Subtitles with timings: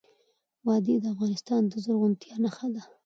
[0.67, 2.83] وادي د افغانستان د زرغونتیا نښه ده.